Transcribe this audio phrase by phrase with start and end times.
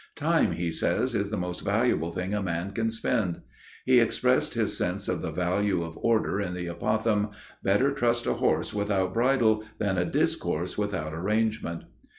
[0.15, 3.41] "Time," he says, "is the most valuable thing a man can spend."
[3.85, 7.29] He expressed his sense of the value of order in the apothegm:
[7.61, 11.83] "Better trust a horse without bridle than a discourse without arrangement."